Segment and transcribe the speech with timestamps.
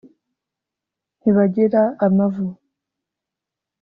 [1.19, 2.47] ntibagira amavu